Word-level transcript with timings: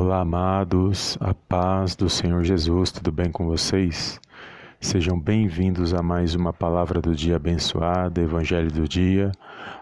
Olá, 0.00 0.20
amados, 0.20 1.18
a 1.20 1.34
paz 1.34 1.96
do 1.96 2.08
Senhor 2.08 2.44
Jesus, 2.44 2.92
tudo 2.92 3.10
bem 3.10 3.32
com 3.32 3.46
vocês? 3.46 4.20
Sejam 4.80 5.18
bem-vindos 5.18 5.92
a 5.92 6.00
mais 6.00 6.36
uma 6.36 6.52
palavra 6.52 7.00
do 7.00 7.16
dia 7.16 7.34
abençoada, 7.34 8.22
Evangelho 8.22 8.70
do 8.70 8.86
dia, 8.86 9.32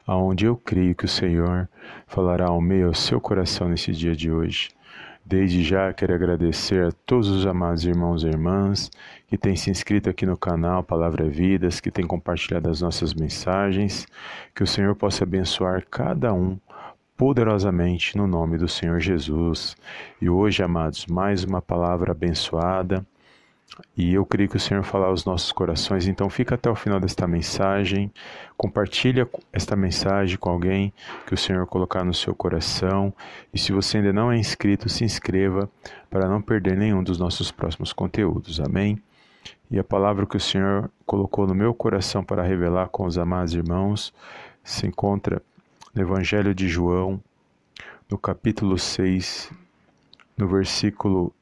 aonde 0.06 0.46
eu 0.46 0.56
creio 0.56 0.94
que 0.94 1.04
o 1.04 1.08
Senhor 1.08 1.68
falará 2.06 2.46
ao 2.46 2.62
meio 2.62 2.87
ao 2.87 2.94
seu 2.94 3.21
coração 3.21 3.68
nesse 3.68 3.92
dia 3.92 4.16
de 4.16 4.32
hoje. 4.32 4.71
Desde 5.22 5.63
já 5.63 5.92
quero 5.92 6.15
agradecer 6.15 6.87
a 6.87 6.92
todos 7.04 7.28
os 7.28 7.46
amados 7.46 7.85
irmãos 7.85 8.24
e 8.24 8.28
irmãs 8.28 8.90
que 9.28 9.37
têm 9.37 9.54
se 9.54 9.71
inscrito 9.71 10.08
aqui 10.08 10.24
no 10.24 10.38
canal 10.38 10.83
Palavra 10.83 11.28
Vidas, 11.28 11.78
que 11.78 11.90
têm 11.90 12.06
compartilhado 12.06 12.71
as 12.71 12.80
nossas 12.80 13.12
mensagens, 13.12 14.06
que 14.54 14.62
o 14.62 14.67
Senhor 14.67 14.96
possa 14.96 15.24
abençoar 15.24 15.85
cada 15.90 16.33
um 16.33 16.56
poderosamente 17.16 18.16
no 18.16 18.27
nome 18.27 18.59
do 18.59 18.69
Senhor 18.69 19.01
Jesus. 19.01 19.77
E 20.20 20.28
hoje, 20.28 20.62
amados, 20.62 21.06
mais 21.06 21.45
uma 21.45 21.62
palavra 21.62 22.12
abençoada. 22.12 23.04
E 23.96 24.14
eu 24.14 24.24
creio 24.24 24.48
que 24.48 24.56
o 24.56 24.60
Senhor 24.60 24.84
falar 24.84 25.08
aos 25.08 25.24
nossos 25.24 25.50
corações, 25.50 26.06
então 26.06 26.30
fica 26.30 26.55
até 26.55 26.70
o 26.70 26.74
final 26.74 27.00
desta 27.00 27.27
mensagem, 27.27 28.12
compartilha 28.56 29.28
esta 29.52 29.74
mensagem 29.74 30.38
com 30.38 30.50
alguém 30.50 30.92
que 31.27 31.34
o 31.34 31.36
Senhor 31.36 31.66
colocar 31.66 32.05
no 32.05 32.14
seu 32.14 32.34
coração. 32.34 33.12
E 33.52 33.58
se 33.58 33.72
você 33.72 33.98
ainda 33.98 34.12
não 34.12 34.30
é 34.30 34.38
inscrito, 34.38 34.88
se 34.88 35.05
inscreva 35.05 35.69
para 36.08 36.28
não 36.28 36.41
perder 36.41 36.77
nenhum 36.77 37.02
dos 37.02 37.19
nossos 37.19 37.50
próximos 37.50 37.92
conteúdos. 37.92 38.60
Amém? 38.60 39.02
E 39.70 39.78
a 39.78 39.84
palavra 39.84 40.27
que 40.27 40.36
o 40.36 40.41
Senhor 40.41 40.91
colocou 41.05 41.46
no 41.46 41.55
meu 41.55 41.74
coração 41.74 42.22
para 42.22 42.42
revelar 42.42 42.88
com 42.88 43.05
os 43.05 43.19
amados 43.19 43.52
irmãos 43.52 44.14
se 44.62 44.86
encontra 44.86 45.42
no 45.96 46.02
Evangelho 46.02 46.55
de 46.55 46.68
João, 46.68 47.18
no 48.10 48.18
capítulo 48.18 48.78
6, 48.78 49.50
no 50.36 50.46
versículo 50.46 51.32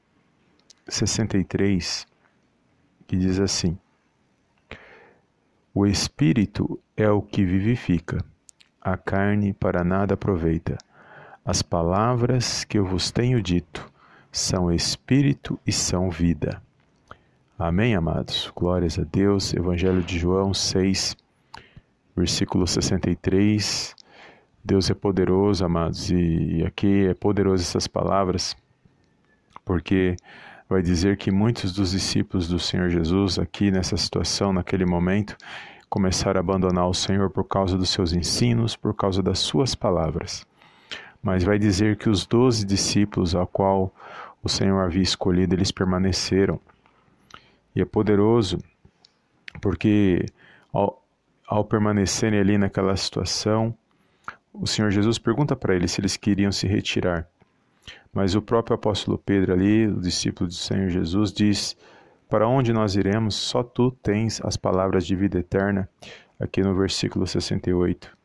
63, 0.88 2.06
que 3.04 3.16
diz 3.16 3.40
assim: 3.40 3.76
O 5.74 5.84
espírito 5.84 6.78
é 6.96 7.10
o 7.10 7.20
que 7.20 7.44
vivifica, 7.44 8.24
a 8.80 8.96
carne 8.96 9.52
para 9.52 9.82
nada 9.82 10.14
aproveita. 10.14 10.78
As 11.44 11.60
palavras 11.60 12.62
que 12.62 12.78
eu 12.78 12.86
vos 12.86 13.10
tenho 13.10 13.42
dito 13.42 13.84
são 14.30 14.72
espírito 14.72 15.58
e 15.66 15.72
são 15.72 16.08
vida. 16.10 16.62
Amém, 17.58 17.96
amados? 17.96 18.52
Glórias 18.54 19.00
a 19.00 19.02
Deus. 19.02 19.52
Evangelho 19.52 20.02
de 20.02 20.16
João 20.16 20.54
6, 20.54 21.16
versículo 22.16 22.68
63 22.68 23.96
Deus 24.64 24.88
é 24.88 24.94
poderoso, 24.94 25.62
amados, 25.62 26.10
e 26.10 26.64
aqui 26.66 27.06
é 27.06 27.12
poderoso 27.12 27.62
essas 27.62 27.86
palavras, 27.86 28.56
porque 29.62 30.16
vai 30.66 30.80
dizer 30.80 31.18
que 31.18 31.30
muitos 31.30 31.70
dos 31.70 31.90
discípulos 31.90 32.48
do 32.48 32.58
Senhor 32.58 32.88
Jesus, 32.88 33.38
aqui 33.38 33.70
nessa 33.70 33.94
situação, 33.98 34.54
naquele 34.54 34.86
momento, 34.86 35.36
começaram 35.90 36.38
a 36.38 36.40
abandonar 36.40 36.88
o 36.88 36.94
Senhor 36.94 37.28
por 37.28 37.44
causa 37.44 37.76
dos 37.76 37.90
seus 37.90 38.14
ensinos, 38.14 38.74
por 38.74 38.94
causa 38.94 39.22
das 39.22 39.38
suas 39.38 39.74
palavras. 39.74 40.46
Mas 41.22 41.44
vai 41.44 41.58
dizer 41.58 41.98
que 41.98 42.08
os 42.08 42.26
doze 42.26 42.64
discípulos, 42.64 43.36
a 43.36 43.44
qual 43.46 43.94
o 44.42 44.48
Senhor 44.48 44.80
havia 44.80 45.02
escolhido, 45.02 45.54
eles 45.54 45.70
permaneceram. 45.70 46.58
E 47.76 47.82
é 47.82 47.84
poderoso, 47.84 48.58
porque 49.60 50.24
ao, 50.72 51.04
ao 51.46 51.64
permanecerem 51.64 52.40
ali 52.40 52.56
naquela 52.56 52.96
situação, 52.96 53.76
o 54.54 54.66
Senhor 54.66 54.90
Jesus 54.92 55.18
pergunta 55.18 55.56
para 55.56 55.74
eles 55.74 55.90
se 55.90 56.00
eles 56.00 56.16
queriam 56.16 56.52
se 56.52 56.66
retirar. 56.66 57.28
Mas 58.12 58.36
o 58.36 58.40
próprio 58.40 58.76
apóstolo 58.76 59.18
Pedro 59.18 59.52
ali, 59.52 59.88
o 59.88 60.00
discípulo 60.00 60.48
do 60.48 60.54
Senhor 60.54 60.88
Jesus, 60.88 61.32
diz: 61.32 61.76
Para 62.28 62.48
onde 62.48 62.72
nós 62.72 62.94
iremos? 62.94 63.34
Só 63.34 63.64
tu 63.64 63.90
tens 63.90 64.40
as 64.44 64.56
palavras 64.56 65.04
de 65.04 65.16
vida 65.16 65.40
eterna, 65.40 65.88
aqui 66.38 66.62
no 66.62 66.74
versículo 66.74 67.26
68. 67.26 68.16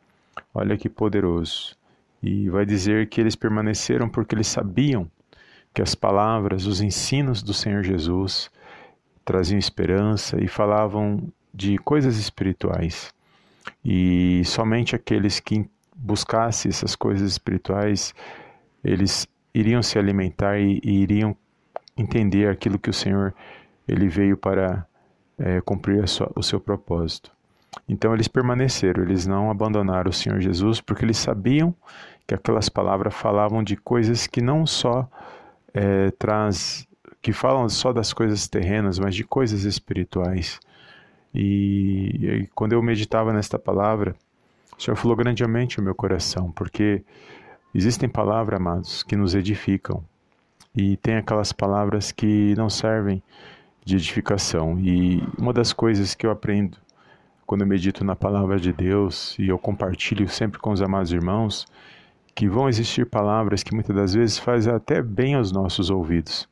Olha 0.54 0.78
que 0.78 0.88
poderoso. 0.88 1.76
E 2.22 2.50
vai 2.50 2.66
dizer 2.66 3.10
que 3.10 3.20
eles 3.20 3.36
permaneceram 3.36 4.08
porque 4.08 4.36
eles 4.36 4.48
sabiam 4.48 5.10
que 5.74 5.82
as 5.82 5.96
palavras, 5.96 6.68
os 6.68 6.82
ensinos 6.82 7.42
do 7.42 7.54
Senhor 7.54 7.84
Jesus 7.84 8.52
traziam 9.26 9.58
esperança 9.58 10.42
e 10.42 10.48
falavam 10.48 11.32
de 11.54 11.78
coisas 11.80 12.18
espirituais. 12.18 13.14
E 13.84 14.44
somente 14.46 14.96
aqueles 14.96 15.40
que 15.40 15.66
buscasse 16.00 16.70
essas 16.70 16.96
coisas 16.96 17.30
espirituais, 17.32 18.14
eles 18.84 19.28
iriam 19.54 19.84
se 19.84 20.00
alimentar 20.00 20.58
e, 20.58 20.80
e 20.84 21.02
iriam 21.02 21.36
entender 21.98 22.50
aquilo 22.50 22.80
que 22.80 22.90
o 22.90 22.94
Senhor 22.94 23.34
ele 23.88 24.08
veio 24.08 24.38
para 24.38 24.86
é, 25.38 25.60
cumprir 25.62 26.08
sua, 26.08 26.32
o 26.36 26.42
seu 26.42 26.60
propósito. 26.60 27.32
Então 27.88 28.14
eles 28.14 28.28
permaneceram, 28.28 29.04
eles 29.04 29.28
não 29.28 29.52
abandonaram 29.52 30.10
o 30.10 30.14
Senhor 30.14 30.40
Jesus 30.40 30.80
porque 30.80 31.04
eles 31.04 31.18
sabiam 31.18 31.76
que 32.26 32.34
aquelas 32.34 32.70
palavras 32.70 33.14
falavam 33.14 33.64
de 33.64 33.76
coisas 33.76 34.28
que 34.28 34.42
não 34.42 34.66
só 34.66 35.10
é, 35.74 36.12
traz, 36.12 36.88
que 37.22 37.34
falam 37.34 37.68
só 37.68 37.92
das 37.92 38.14
coisas 38.14 38.48
terrenas, 38.48 38.98
mas 38.98 39.16
de 39.16 39.24
coisas 39.24 39.64
espirituais. 39.64 40.60
E, 41.34 42.20
e 42.22 42.48
quando 42.56 42.74
eu 42.74 42.82
meditava 42.82 43.34
nesta 43.34 43.60
palavra, 43.60 44.16
o 44.80 44.82
Senhor 44.82 44.96
falou 44.96 45.18
grandemente 45.18 45.78
o 45.78 45.84
meu 45.84 45.94
coração, 45.94 46.54
porque 46.54 47.04
existem 47.76 48.08
palavras, 48.08 48.62
amados, 48.62 49.04
que 49.04 49.14
nos 49.14 49.36
edificam 49.36 50.02
e 50.74 50.96
tem 50.96 51.18
aquelas 51.18 51.52
palavras 51.52 52.14
que 52.14 52.56
não 52.56 52.70
servem 52.70 53.22
de 53.84 53.98
edificação. 53.98 54.80
E 54.80 55.22
uma 55.38 55.52
das 55.52 55.74
coisas 55.74 56.16
que 56.16 56.26
eu 56.26 56.32
aprendo 56.32 56.78
quando 57.46 57.62
eu 57.62 57.68
medito 57.68 58.06
na 58.06 58.16
palavra 58.16 58.58
de 58.58 58.72
Deus 58.72 59.38
e 59.38 59.50
eu 59.50 59.60
compartilho 59.60 60.30
sempre 60.30 60.60
com 60.60 60.72
os 60.72 60.82
amados 60.82 61.12
irmãos, 61.12 61.66
que 62.34 62.48
vão 62.48 62.70
existir 62.70 63.06
palavras 63.06 63.64
que 63.64 63.74
muitas 63.74 63.94
das 63.94 64.14
vezes 64.14 64.38
fazem 64.38 64.72
até 64.72 65.02
bem 65.02 65.36
aos 65.36 65.52
nossos 65.52 65.90
ouvidos, 65.90 66.48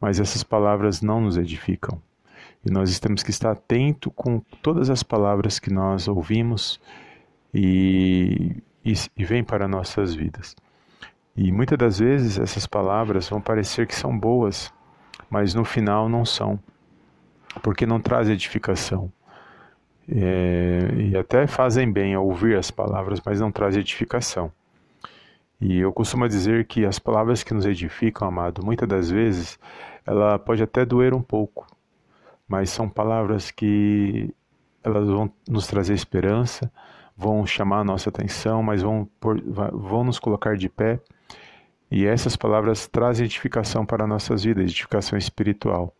mas 0.00 0.20
essas 0.20 0.44
palavras 0.44 1.02
não 1.02 1.20
nos 1.20 1.36
edificam. 1.36 2.00
E 2.64 2.70
nós 2.70 3.00
temos 3.00 3.24
que 3.24 3.30
estar 3.30 3.50
atento 3.50 4.12
com 4.12 4.38
todas 4.62 4.90
as 4.90 5.02
palavras 5.02 5.58
que 5.58 5.72
nós 5.72 6.06
ouvimos 6.06 6.80
e, 7.52 8.56
e, 8.84 8.92
e 9.16 9.24
vem 9.24 9.42
para 9.42 9.68
nossas 9.68 10.14
vidas. 10.14 10.54
E 11.36 11.52
muitas 11.52 11.78
das 11.78 11.98
vezes 11.98 12.38
essas 12.38 12.66
palavras 12.66 13.28
vão 13.28 13.40
parecer 13.40 13.86
que 13.86 13.94
são 13.94 14.16
boas, 14.18 14.72
mas 15.30 15.54
no 15.54 15.64
final 15.64 16.08
não 16.08 16.24
são, 16.24 16.58
porque 17.62 17.86
não 17.86 18.00
trazem 18.00 18.34
edificação. 18.34 19.12
É, 20.10 20.88
e 20.96 21.16
até 21.16 21.46
fazem 21.46 21.90
bem 21.92 22.14
ao 22.14 22.26
ouvir 22.26 22.56
as 22.56 22.70
palavras, 22.70 23.20
mas 23.24 23.40
não 23.40 23.52
trazem 23.52 23.80
edificação. 23.80 24.50
E 25.60 25.78
eu 25.78 25.92
costumo 25.92 26.28
dizer 26.28 26.66
que 26.66 26.86
as 26.86 26.98
palavras 26.98 27.42
que 27.42 27.52
nos 27.52 27.66
edificam, 27.66 28.26
amado, 28.26 28.64
muitas 28.64 28.88
das 28.88 29.10
vezes, 29.10 29.58
ela 30.06 30.38
pode 30.38 30.62
até 30.62 30.84
doer 30.84 31.12
um 31.12 31.22
pouco, 31.22 31.66
mas 32.48 32.70
são 32.70 32.88
palavras 32.88 33.50
que 33.50 34.32
elas 34.82 35.08
vão 35.08 35.30
nos 35.48 35.66
trazer 35.66 35.94
esperança, 35.94 36.70
vão 37.18 37.44
chamar 37.44 37.80
a 37.80 37.84
nossa 37.84 38.10
atenção, 38.10 38.62
mas 38.62 38.80
vão, 38.80 39.08
por, 39.18 39.42
vão 39.42 40.04
nos 40.04 40.20
colocar 40.20 40.56
de 40.56 40.68
pé. 40.68 41.00
E 41.90 42.06
essas 42.06 42.36
palavras 42.36 42.86
trazem 42.86 43.26
edificação 43.26 43.84
para 43.84 44.06
nossas 44.06 44.44
vidas, 44.44 44.62
edificação 44.64 45.18
espiritual. 45.18 45.92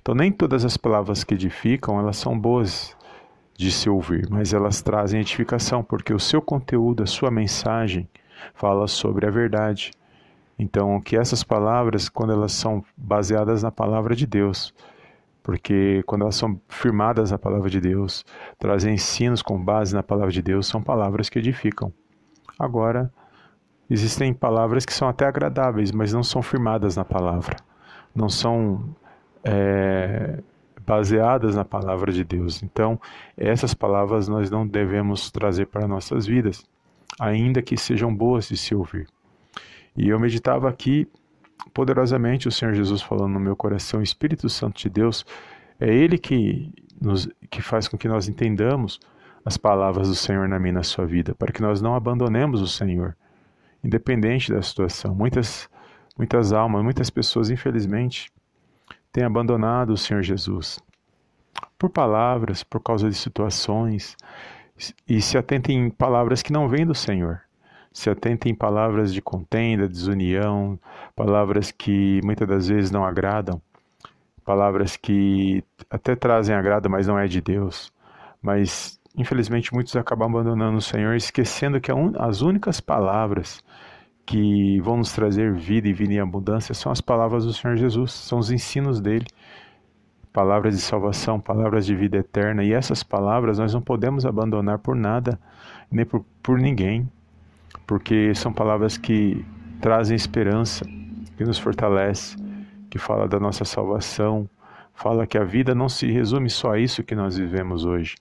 Então, 0.00 0.14
nem 0.14 0.30
todas 0.30 0.64
as 0.64 0.76
palavras 0.76 1.24
que 1.24 1.34
edificam, 1.34 1.98
elas 1.98 2.16
são 2.16 2.38
boas 2.38 2.96
de 3.56 3.72
se 3.72 3.90
ouvir, 3.90 4.28
mas 4.30 4.52
elas 4.52 4.80
trazem 4.80 5.20
edificação, 5.20 5.82
porque 5.82 6.14
o 6.14 6.20
seu 6.20 6.40
conteúdo, 6.40 7.02
a 7.02 7.06
sua 7.06 7.30
mensagem, 7.30 8.08
fala 8.54 8.86
sobre 8.86 9.26
a 9.26 9.30
verdade. 9.30 9.90
Então, 10.56 11.00
que 11.00 11.16
essas 11.16 11.42
palavras, 11.42 12.08
quando 12.08 12.32
elas 12.32 12.52
são 12.52 12.84
baseadas 12.96 13.64
na 13.64 13.72
palavra 13.72 14.14
de 14.14 14.26
Deus, 14.26 14.72
porque 15.42 16.02
quando 16.06 16.22
elas 16.22 16.36
são 16.36 16.60
firmadas 16.68 17.30
na 17.30 17.38
palavra 17.38 17.68
de 17.68 17.80
Deus, 17.80 18.24
trazem 18.58 18.94
ensinos 18.94 19.42
com 19.42 19.62
base 19.62 19.94
na 19.94 20.02
palavra 20.02 20.30
de 20.32 20.42
Deus, 20.42 20.66
são 20.66 20.82
palavras 20.82 21.28
que 21.28 21.38
edificam. 21.38 21.92
Agora, 22.58 23.12
existem 23.90 24.32
palavras 24.32 24.86
que 24.86 24.92
são 24.92 25.08
até 25.08 25.26
agradáveis, 25.26 25.90
mas 25.90 26.12
não 26.12 26.22
são 26.22 26.42
firmadas 26.42 26.96
na 26.96 27.04
palavra, 27.04 27.56
não 28.14 28.28
são 28.28 28.94
é, 29.44 30.42
baseadas 30.86 31.56
na 31.56 31.64
palavra 31.64 32.12
de 32.12 32.24
Deus. 32.24 32.62
Então, 32.62 33.00
essas 33.36 33.74
palavras 33.74 34.28
nós 34.28 34.50
não 34.50 34.66
devemos 34.66 35.30
trazer 35.30 35.66
para 35.66 35.88
nossas 35.88 36.26
vidas, 36.26 36.64
ainda 37.18 37.62
que 37.62 37.76
sejam 37.76 38.14
boas 38.14 38.48
de 38.48 38.56
se 38.56 38.74
ouvir. 38.74 39.08
E 39.96 40.08
eu 40.08 40.18
meditava 40.18 40.68
aqui 40.68 41.08
poderosamente 41.72 42.48
o 42.48 42.52
Senhor 42.52 42.74
Jesus 42.74 43.02
falando 43.02 43.32
no 43.32 43.40
meu 43.40 43.56
coração, 43.56 44.00
o 44.00 44.02
Espírito 44.02 44.48
Santo 44.48 44.80
de 44.80 44.90
Deus, 44.90 45.24
é 45.80 45.92
Ele 45.92 46.18
que, 46.18 46.72
nos, 47.00 47.28
que 47.50 47.62
faz 47.62 47.88
com 47.88 47.96
que 47.96 48.08
nós 48.08 48.28
entendamos 48.28 49.00
as 49.44 49.56
palavras 49.56 50.08
do 50.08 50.14
Senhor 50.14 50.48
na 50.48 50.58
minha 50.58 50.74
na 50.74 50.82
sua 50.82 51.04
vida, 51.04 51.34
para 51.34 51.52
que 51.52 51.62
nós 51.62 51.80
não 51.82 51.94
abandonemos 51.94 52.60
o 52.60 52.68
Senhor, 52.68 53.16
independente 53.82 54.52
da 54.52 54.62
situação. 54.62 55.14
Muitas 55.14 55.68
Muitas 56.16 56.52
almas, 56.52 56.84
muitas 56.84 57.08
pessoas, 57.08 57.48
infelizmente, 57.48 58.30
têm 59.10 59.24
abandonado 59.24 59.90
o 59.90 59.96
Senhor 59.96 60.22
Jesus 60.22 60.78
por 61.78 61.90
palavras, 61.90 62.62
por 62.62 62.80
causa 62.80 63.08
de 63.08 63.16
situações, 63.16 64.16
e 65.08 65.20
se 65.20 65.36
atentem 65.36 65.86
em 65.86 65.90
palavras 65.90 66.42
que 66.42 66.52
não 66.52 66.68
vêm 66.68 66.86
do 66.86 66.94
Senhor. 66.94 67.40
Se 67.92 68.08
atentem 68.08 68.52
em 68.52 68.54
palavras 68.54 69.12
de 69.12 69.20
contenda, 69.20 69.88
desunião, 69.88 70.78
palavras 71.14 71.70
que 71.70 72.20
muitas 72.24 72.48
das 72.48 72.68
vezes 72.68 72.90
não 72.90 73.04
agradam, 73.04 73.60
palavras 74.44 74.96
que 74.96 75.62
até 75.90 76.16
trazem 76.16 76.54
agrado, 76.54 76.88
mas 76.88 77.06
não 77.06 77.18
é 77.18 77.26
de 77.26 77.40
Deus. 77.40 77.92
Mas 78.40 78.98
infelizmente 79.16 79.72
muitos 79.72 79.94
acabam 79.96 80.30
abandonando 80.30 80.78
o 80.78 80.82
Senhor, 80.82 81.14
esquecendo 81.14 81.80
que 81.80 81.92
as 82.18 82.40
únicas 82.40 82.80
palavras 82.80 83.62
que 84.24 84.80
vão 84.80 84.96
nos 84.96 85.12
trazer 85.12 85.52
vida 85.52 85.88
e 85.88 85.92
vida 85.92 86.14
em 86.14 86.20
abundância 86.20 86.74
são 86.74 86.90
as 86.90 87.00
palavras 87.00 87.44
do 87.44 87.52
Senhor 87.52 87.76
Jesus, 87.76 88.12
são 88.12 88.38
os 88.38 88.50
ensinos 88.50 89.00
dele, 89.00 89.26
palavras 90.32 90.74
de 90.74 90.80
salvação, 90.80 91.40
palavras 91.40 91.84
de 91.84 91.94
vida 91.94 92.18
eterna, 92.18 92.64
e 92.64 92.72
essas 92.72 93.02
palavras 93.02 93.58
nós 93.58 93.74
não 93.74 93.82
podemos 93.82 94.24
abandonar 94.24 94.78
por 94.78 94.96
nada, 94.96 95.38
nem 95.90 96.06
por, 96.06 96.24
por 96.42 96.58
ninguém, 96.58 97.08
porque 97.86 98.34
são 98.34 98.52
palavras 98.52 98.96
que 98.96 99.44
trazem 99.80 100.16
esperança, 100.16 100.84
que 101.36 101.44
nos 101.44 101.58
fortalece, 101.58 102.36
que 102.88 102.98
fala 102.98 103.26
da 103.26 103.40
nossa 103.40 103.64
salvação, 103.64 104.48
fala 104.94 105.26
que 105.26 105.38
a 105.38 105.44
vida 105.44 105.74
não 105.74 105.88
se 105.88 106.10
resume 106.10 106.48
só 106.48 106.72
a 106.72 106.78
isso 106.78 107.02
que 107.02 107.14
nós 107.14 107.36
vivemos 107.36 107.84
hoje, 107.84 108.16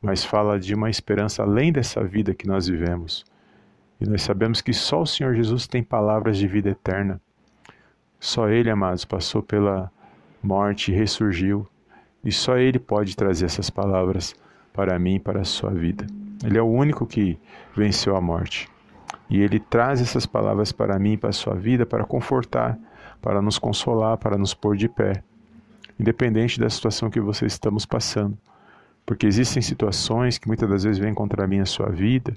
mas 0.00 0.24
fala 0.24 0.58
de 0.58 0.74
uma 0.74 0.88
esperança 0.88 1.42
além 1.42 1.72
dessa 1.72 2.02
vida 2.02 2.34
que 2.34 2.46
nós 2.46 2.66
vivemos. 2.66 3.24
E 4.00 4.08
nós 4.08 4.22
sabemos 4.22 4.60
que 4.60 4.72
só 4.72 5.02
o 5.02 5.06
Senhor 5.06 5.34
Jesus 5.34 5.66
tem 5.66 5.82
palavras 5.82 6.36
de 6.36 6.48
vida 6.48 6.70
eterna. 6.70 7.20
Só 8.18 8.48
Ele, 8.48 8.70
amados, 8.70 9.04
passou 9.04 9.42
pela 9.42 9.90
morte 10.42 10.90
e 10.90 10.94
ressurgiu. 10.94 11.68
E 12.24 12.32
só 12.32 12.56
Ele 12.56 12.78
pode 12.78 13.14
trazer 13.16 13.46
essas 13.46 13.70
palavras 13.70 14.34
para 14.72 14.98
mim 14.98 15.16
e 15.16 15.20
para 15.20 15.42
a 15.42 15.44
sua 15.44 15.70
vida. 15.70 16.06
Ele 16.44 16.58
é 16.58 16.62
o 16.62 16.66
único 16.66 17.06
que 17.06 17.38
venceu 17.76 18.16
a 18.16 18.20
morte. 18.20 18.71
E 19.28 19.40
Ele 19.40 19.58
traz 19.58 20.00
essas 20.00 20.26
palavras 20.26 20.72
para 20.72 20.98
mim 20.98 21.16
para 21.16 21.30
a 21.30 21.32
sua 21.32 21.54
vida 21.54 21.86
para 21.86 22.04
confortar, 22.04 22.78
para 23.20 23.40
nos 23.40 23.58
consolar, 23.58 24.18
para 24.18 24.36
nos 24.36 24.52
pôr 24.52 24.76
de 24.76 24.88
pé, 24.88 25.22
independente 25.98 26.60
da 26.60 26.68
situação 26.68 27.10
que 27.10 27.20
vocês 27.20 27.52
estamos 27.52 27.86
passando. 27.86 28.36
Porque 29.06 29.26
existem 29.26 29.62
situações 29.62 30.38
que 30.38 30.46
muitas 30.46 30.68
das 30.68 30.84
vezes 30.84 30.98
vêm 30.98 31.14
contra 31.14 31.46
mim 31.46 31.60
a 31.60 31.66
sua 31.66 31.88
vida, 31.88 32.34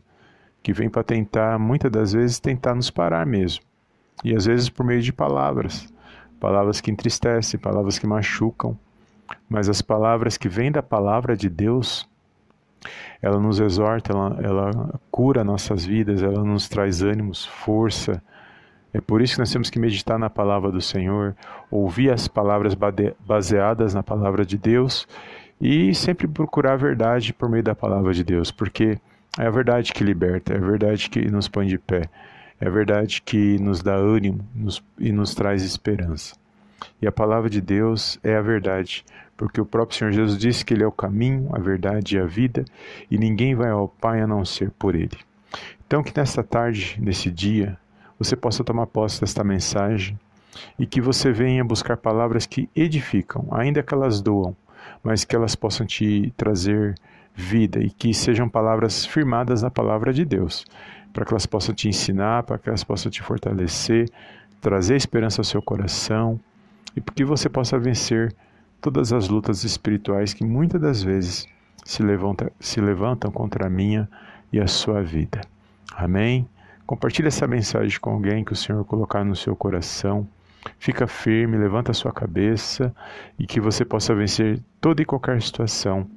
que 0.64 0.74
vêm 0.74 0.90
para 0.90 1.04
tentar, 1.04 1.60
muitas 1.60 1.92
das 1.92 2.14
vezes, 2.14 2.40
tentar 2.40 2.74
nos 2.74 2.90
parar 2.90 3.26
mesmo. 3.26 3.64
E 4.24 4.36
às 4.36 4.46
vezes 4.46 4.70
por 4.70 4.86
meio 4.86 5.02
de 5.02 5.12
palavras 5.12 5.94
palavras 6.40 6.82
que 6.82 6.92
entristecem, 6.92 7.60
palavras 7.60 7.98
que 7.98 8.06
machucam, 8.06 8.78
mas 9.50 9.70
as 9.70 9.82
palavras 9.82 10.38
que 10.38 10.48
vêm 10.48 10.72
da 10.72 10.84
palavra 10.84 11.36
de 11.36 11.50
Deus, 11.50 12.08
ela 13.22 13.40
nos 13.40 13.60
exorta, 13.60 14.14
ela, 14.14 14.38
ela 14.42 15.00
cura 15.12 15.44
nossas 15.44 15.86
vidas, 15.86 16.22
ela 16.22 16.44
nos 16.44 16.68
traz 16.70 17.02
ânimos, 17.02 17.46
força. 17.46 18.22
É 18.94 19.02
por 19.02 19.22
isso 19.22 19.34
que 19.34 19.40
nós 19.40 19.52
temos 19.52 19.70
que 19.70 19.80
meditar 19.80 20.18
na 20.18 20.30
palavra 20.30 20.72
do 20.72 20.82
Senhor, 20.82 21.36
ouvir 21.70 22.12
as 22.12 22.28
palavras 22.28 22.76
baseadas 23.20 23.94
na 23.94 24.02
palavra 24.02 24.46
de 24.46 24.58
Deus 24.58 25.08
e 25.60 25.94
sempre 25.94 26.28
procurar 26.28 26.74
a 26.74 26.78
verdade 26.78 27.34
por 27.34 27.50
meio 27.50 27.64
da 27.64 27.76
palavra 27.76 28.14
de 28.14 28.24
Deus, 28.24 28.52
porque 28.52 28.98
é 29.38 29.46
a 29.46 29.50
verdade 29.50 29.92
que 29.92 30.04
liberta, 30.04 30.54
é 30.54 30.58
a 30.58 30.62
verdade 30.62 31.10
que 31.10 31.30
nos 31.30 31.48
põe 31.48 31.68
de 31.68 31.78
pé. 31.78 32.10
É 32.60 32.70
verdade 32.70 33.22
que 33.22 33.60
nos 33.60 33.84
dá 33.84 33.96
ânimo 33.96 34.48
nos, 34.56 34.82
e 34.98 35.12
nos 35.12 35.36
traz 35.36 35.62
esperança. 35.62 36.36
E 37.02 37.08
a 37.08 37.12
palavra 37.12 37.50
de 37.50 37.60
Deus 37.60 38.18
é 38.24 38.36
a 38.36 38.42
verdade, 38.42 39.04
porque 39.38 39.60
o 39.60 39.66
próprio 39.66 39.98
Senhor 39.98 40.12
Jesus 40.12 40.38
disse 40.38 40.64
que 40.64 40.74
Ele 40.74 40.84
é 40.84 40.88
o 40.88 40.92
caminho, 40.92 41.50
a 41.54 41.60
verdade 41.60 42.16
e 42.16 42.20
a 42.20 42.26
vida, 42.26 42.66
e 43.10 43.18
ninguém 43.18 43.56
vai 43.56 43.70
ao 43.70 43.88
Pai 43.88 44.22
a 44.22 44.28
não 44.28 44.46
ser 44.46 44.72
por 44.72 44.96
Ele. 44.96 45.18
Então, 45.86 46.04
que 46.04 46.16
nesta 46.16 46.44
tarde, 46.44 46.98
nesse 47.00 47.30
dia, 47.30 47.78
você 48.18 48.36
possa 48.36 48.64
tomar 48.64 48.88
posse 48.88 49.20
desta 49.22 49.44
mensagem 49.44 50.18
e 50.80 50.86
que 50.86 51.02
você 51.02 51.32
venha 51.32 51.64
buscar 51.64 51.98
palavras 51.98 52.46
que 52.46 52.70
edificam, 52.76 53.48
ainda 53.52 53.84
que 53.84 53.94
elas 53.94 54.22
doam, 54.22 54.56
mas 55.04 55.24
que 55.24 55.36
elas 55.36 55.56
possam 55.56 55.86
te 55.86 56.34
trazer 56.36 56.96
vida 57.36 57.80
e 57.80 57.90
que 57.90 58.14
sejam 58.14 58.48
palavras 58.48 59.06
firmadas 59.06 59.62
na 59.62 59.70
palavra 59.70 60.14
de 60.14 60.24
Deus 60.24 60.66
para 61.16 61.24
que 61.24 61.32
elas 61.32 61.46
possam 61.46 61.74
te 61.74 61.88
ensinar, 61.88 62.44
para 62.44 62.58
que 62.58 62.68
elas 62.68 62.84
possam 62.84 63.10
te 63.10 63.24
fortalecer, 63.24 64.10
trazer 64.60 64.98
esperança 64.98 65.40
ao 65.40 65.46
seu 65.46 65.62
coração 65.62 66.38
e 66.94 67.00
que 67.00 67.24
você 67.24 67.48
possa 67.48 67.80
vencer 67.80 68.36
todas 68.86 69.12
as 69.12 69.30
lutas 69.30 69.64
espirituais 69.64 70.32
que 70.32 70.46
muitas 70.46 70.80
das 70.80 71.02
vezes 71.02 71.48
se, 71.84 72.04
levanta, 72.04 72.52
se 72.60 72.80
levantam 72.80 73.32
contra 73.32 73.66
a 73.66 73.70
minha 73.70 74.08
e 74.54 74.60
a 74.60 74.68
sua 74.68 75.02
vida. 75.02 75.42
Amém? 75.96 76.48
Compartilhe 76.86 77.30
essa 77.30 77.48
mensagem 77.48 78.00
com 78.00 78.12
alguém 78.12 78.46
que 78.46 78.54
o 78.54 78.56
Senhor 78.56 78.86
colocar 78.86 79.24
no 79.26 79.36
seu 79.36 79.56
coração. 79.56 80.28
Fica 80.78 81.08
firme, 81.08 81.58
levanta 81.58 81.90
a 81.90 81.96
sua 81.96 82.12
cabeça 82.12 82.96
e 83.40 83.48
que 83.48 83.60
você 83.60 83.84
possa 83.84 84.14
vencer 84.14 84.62
toda 84.80 85.02
e 85.02 85.06
qualquer 85.06 85.42
situação 85.42 86.08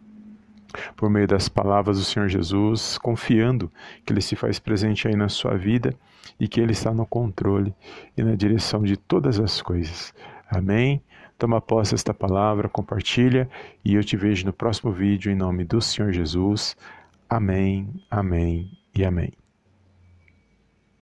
por 0.95 1.09
meio 1.09 1.27
das 1.27 1.49
palavras 1.49 1.97
do 1.97 2.05
Senhor 2.05 2.29
Jesus, 2.29 2.99
confiando 2.99 3.73
que 4.05 4.13
Ele 4.13 4.21
se 4.21 4.37
faz 4.37 4.59
presente 4.59 5.09
aí 5.09 5.17
na 5.17 5.31
sua 5.31 5.57
vida 5.57 5.95
e 6.39 6.47
que 6.47 6.61
Ele 6.61 6.73
está 6.73 6.93
no 6.93 7.07
controle 7.07 7.75
e 8.15 8.23
na 8.23 8.35
direção 8.35 8.83
de 8.83 8.95
todas 8.95 9.41
as 9.41 9.63
coisas. 9.63 10.13
Amém? 10.51 11.03
Toma 11.39 11.61
posse 11.61 11.93
desta 11.93 12.13
palavra, 12.13 12.69
compartilha 12.69 13.49
e 13.85 13.95
eu 13.95 14.03
te 14.03 14.17
vejo 14.17 14.45
no 14.45 14.53
próximo 14.53 14.91
vídeo 14.91 15.31
em 15.31 15.37
nome 15.37 15.65
do 15.65 15.81
Senhor 15.81 16.13
Jesus. 16.13 16.77
Amém, 17.31 17.89
amém 18.11 18.77
e 18.93 19.05
amém. 19.05 19.48